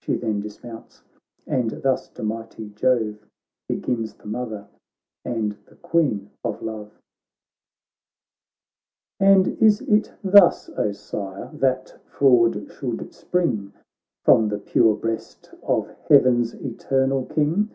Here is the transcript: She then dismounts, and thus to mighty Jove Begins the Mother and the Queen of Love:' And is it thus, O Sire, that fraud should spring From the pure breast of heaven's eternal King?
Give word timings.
She 0.00 0.16
then 0.16 0.40
dismounts, 0.40 1.02
and 1.46 1.70
thus 1.82 2.08
to 2.08 2.22
mighty 2.22 2.70
Jove 2.70 3.26
Begins 3.68 4.14
the 4.14 4.26
Mother 4.26 4.68
and 5.22 5.52
the 5.66 5.74
Queen 5.76 6.30
of 6.42 6.62
Love:' 6.62 6.98
And 9.20 9.48
is 9.62 9.82
it 9.82 10.14
thus, 10.24 10.70
O 10.78 10.92
Sire, 10.92 11.50
that 11.52 12.00
fraud 12.06 12.72
should 12.72 13.12
spring 13.12 13.74
From 14.24 14.48
the 14.48 14.56
pure 14.60 14.96
breast 14.96 15.52
of 15.62 15.90
heaven's 16.08 16.54
eternal 16.54 17.26
King? 17.26 17.68